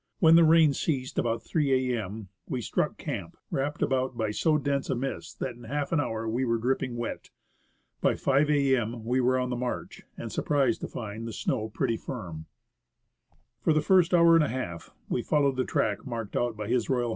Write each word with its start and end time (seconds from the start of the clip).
When 0.19 0.35
the 0.35 0.43
rain 0.43 0.73
ceased 0.73 1.19
about 1.19 1.43
3 1.43 1.69
a.m., 1.73 1.77
we 1.77 1.93
89 1.93 2.17
THE 2.17 2.23
ASCENT 2.23 2.23
OF 2.23 2.23
MOUNT 2.25 2.41
ST. 2.41 2.49
ELIAS 2.49 2.65
struck 2.65 2.97
camp, 2.97 3.37
wrapped 3.51 3.81
about 3.83 4.17
by 4.17 4.31
so 4.31 4.57
dense 4.57 4.89
a 4.89 4.95
mist 4.95 5.39
that 5.41 5.53
in 5.55 5.63
half 5.65 5.91
an 5.91 5.99
hour 5.99 6.27
we 6.27 6.43
were 6.43 6.57
dripping 6.57 6.97
wet. 6.97 7.29
By 8.01 8.15
5 8.15 8.49
a.m. 8.49 9.05
we 9.05 9.21
were 9.21 9.37
on 9.37 9.51
the 9.51 9.55
march, 9.55 10.01
and 10.17 10.31
surprised 10.31 10.81
to 10.81 10.87
find 10.87 11.27
the 11.27 11.31
show 11.31 11.69
pretty 11.69 11.97
firm. 11.97 12.47
For 13.63 13.73
the 13.73 13.81
first 13.81 14.15
hour 14.15 14.33
and 14.33 14.43
a 14.43 14.47
half 14.49 14.89
we 15.07 15.21
followed 15.21 15.55
the 15.55 15.65
track 15.65 16.03
marked 16.03 16.35
out 16.35 16.57
by 16.57 16.65
H.R. 16.65 17.03
H. 17.03 17.09